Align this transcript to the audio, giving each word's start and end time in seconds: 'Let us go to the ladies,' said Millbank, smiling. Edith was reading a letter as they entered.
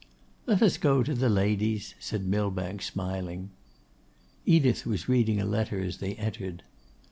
'Let 0.47 0.63
us 0.63 0.79
go 0.79 1.03
to 1.03 1.13
the 1.13 1.29
ladies,' 1.29 1.93
said 1.99 2.25
Millbank, 2.25 2.81
smiling. 2.81 3.51
Edith 4.47 4.83
was 4.83 5.07
reading 5.07 5.39
a 5.39 5.45
letter 5.45 5.79
as 5.79 5.97
they 5.99 6.15
entered. 6.15 6.63